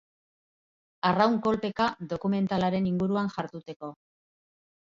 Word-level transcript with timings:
Arraun 1.09 1.35
kolpeka 1.43 1.87
dokumentalaren 2.13 2.91
inguruan 2.93 3.33
jarduteko. 3.37 3.93